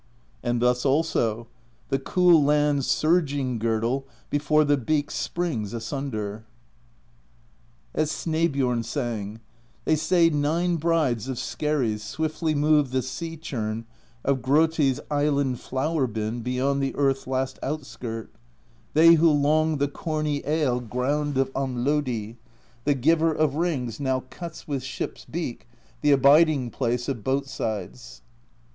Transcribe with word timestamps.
And 0.41 0.59
thus 0.63 0.83
also: 0.83 1.45
The 1.89 1.99
cool 1.99 2.43
lands' 2.43 2.87
Surging 2.87 3.59
Girdle 3.59 4.07
Before 4.31 4.63
the 4.63 4.75
beaks 4.75 5.13
springs 5.13 5.73
asunder. 5.75 6.43
I40 7.93 7.93
PROSE 7.93 7.93
EDDA 7.93 8.01
As 8.01 8.11
Snaebjorn 8.11 8.83
sang: 8.83 9.41
They 9.85 9.95
say 9.95 10.31
nine 10.31 10.77
brides 10.77 11.29
of 11.29 11.37
skerries 11.37 12.01
Swiftly 12.01 12.55
move 12.55 12.89
the 12.89 13.03
Sea 13.03 13.37
Churn 13.37 13.85
Of 14.25 14.41
Grotti's 14.41 14.99
Island 15.11 15.59
Flour 15.59 16.07
Bin 16.07 16.41
Beyond 16.41 16.81
the 16.81 16.95
Earth's 16.95 17.27
last 17.27 17.59
outskirt,— 17.61 18.31
They 18.95 19.13
who 19.13 19.29
long 19.29 19.77
the 19.77 19.87
corny 19.87 20.41
ale 20.47 20.79
ground 20.79 21.37
Of 21.37 21.53
Amlodi; 21.53 22.37
the 22.85 22.95
Giver 22.95 23.33
Of 23.35 23.53
Rings 23.53 23.99
now 23.99 24.21
cuts 24.31 24.67
with 24.67 24.81
ship's 24.81 25.25
beak 25.25 25.67
The 26.01 26.09
Abiding 26.11 26.71
Place 26.71 27.07
of 27.07 27.23
boat 27.23 27.47
sides. 27.47 28.23